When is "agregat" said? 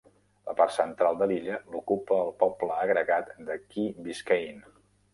2.89-3.33